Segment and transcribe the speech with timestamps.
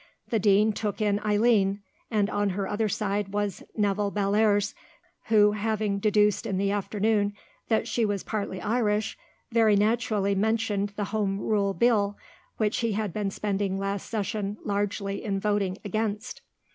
[0.29, 4.73] The Dean took in Eileen, and on her other side was Nevill Bellairs,
[5.25, 7.33] who, having deduced in the afternoon
[7.67, 9.15] that she was partly Irish,
[9.51, 12.17] very naturally mentioned the Home Rule Bill,
[12.57, 16.41] which he had been spending last session largely in voting against.